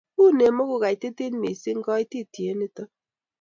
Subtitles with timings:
[0.25, 2.83] uni mukukaitit mising kaititie nito